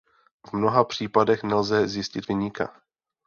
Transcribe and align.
V 0.47 0.53
mnoha 0.53 0.83
případech 0.83 1.43
nelze 1.43 1.87
zjistit 1.87 2.27
viníka. 2.27 2.81